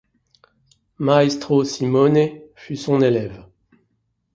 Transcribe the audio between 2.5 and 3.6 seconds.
fut son élève.